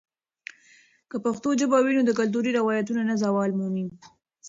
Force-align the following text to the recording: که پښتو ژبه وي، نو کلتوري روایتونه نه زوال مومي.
که 1.09 1.17
پښتو 1.25 1.49
ژبه 1.59 1.77
وي، 1.83 1.93
نو 2.07 2.11
کلتوري 2.19 2.51
روایتونه 2.59 3.01
نه 3.09 3.15
زوال 3.23 3.51
مومي. 3.59 3.87